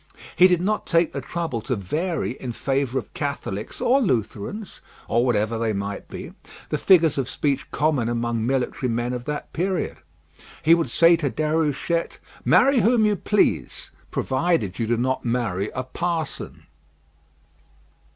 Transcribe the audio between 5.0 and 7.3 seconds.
or whatever they might be, the figures of